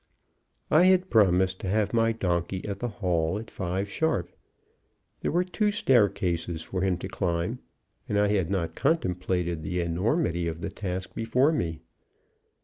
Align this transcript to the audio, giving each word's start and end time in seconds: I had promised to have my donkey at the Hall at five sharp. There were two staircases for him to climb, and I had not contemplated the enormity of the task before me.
I 0.71 0.85
had 0.85 1.11
promised 1.11 1.59
to 1.59 1.67
have 1.69 1.93
my 1.93 2.11
donkey 2.11 2.67
at 2.67 2.79
the 2.79 2.87
Hall 2.87 3.37
at 3.37 3.51
five 3.51 3.87
sharp. 3.87 4.31
There 5.19 5.31
were 5.31 5.43
two 5.43 5.69
staircases 5.69 6.63
for 6.63 6.81
him 6.81 6.97
to 6.97 7.07
climb, 7.07 7.59
and 8.09 8.17
I 8.19 8.29
had 8.29 8.49
not 8.49 8.73
contemplated 8.73 9.61
the 9.61 9.79
enormity 9.79 10.47
of 10.47 10.61
the 10.61 10.71
task 10.71 11.13
before 11.13 11.51
me. 11.51 11.81